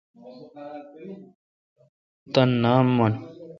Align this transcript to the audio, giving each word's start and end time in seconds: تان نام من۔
تان 2.33 2.49
نام 2.61 2.85
من۔ 2.97 3.13